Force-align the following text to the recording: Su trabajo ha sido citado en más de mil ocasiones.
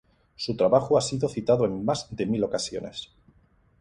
Su 0.35 0.55
trabajo 0.57 0.97
ha 0.97 1.01
sido 1.01 1.29
citado 1.29 1.63
en 1.67 1.85
más 1.85 2.07
de 2.15 2.25
mil 2.25 2.43
ocasiones. 2.43 3.11